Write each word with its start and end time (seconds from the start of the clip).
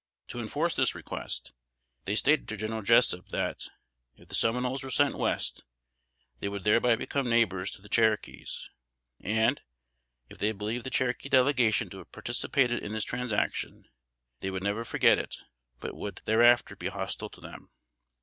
To 0.29 0.39
enforce 0.39 0.75
this 0.75 0.95
request, 0.95 1.53
they 2.05 2.15
stated 2.15 2.47
to 2.47 2.57
General 2.57 2.81
Jessup 2.81 3.29
that, 3.29 3.67
if 4.17 4.29
the 4.29 4.33
Seminoles 4.33 4.81
were 4.81 4.89
sent 4.89 5.15
West, 5.15 5.63
they 6.39 6.49
would 6.49 6.63
thereby 6.63 6.95
become 6.95 7.29
neighbors 7.29 7.69
to 7.69 7.83
the 7.83 7.87
Cherokees, 7.87 8.71
and, 9.19 9.61
if 10.27 10.39
they 10.39 10.53
believed 10.53 10.87
the 10.87 10.89
Cherokee 10.89 11.29
Delegation 11.29 11.87
to 11.91 11.99
have 11.99 12.11
participated 12.11 12.81
in 12.81 12.93
this 12.93 13.03
transaction, 13.05 13.89
they 14.39 14.49
would 14.49 14.63
never 14.63 14.83
forget 14.83 15.19
it, 15.19 15.37
but 15.79 15.93
would 15.95 16.21
thereafter 16.25 16.75
be 16.75 16.87
hostile 16.87 17.29
to 17.29 17.39
them. 17.39 17.69